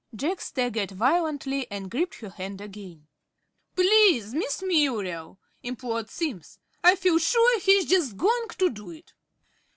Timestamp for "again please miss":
2.59-4.63